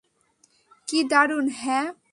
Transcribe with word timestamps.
কি 0.87 0.99
দারুন- 1.03 1.45
হ্যাঁ। 1.61 1.87